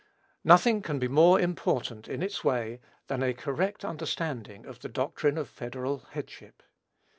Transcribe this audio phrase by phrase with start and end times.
[0.43, 5.37] Nothing can be more important, in its way, than a correct understanding of the doctrine
[5.37, 6.63] of federal headship.